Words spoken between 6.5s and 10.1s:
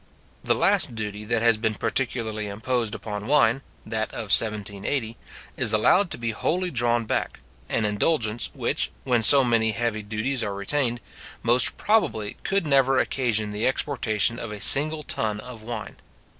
drawn back; an indulgence which, when so many heavy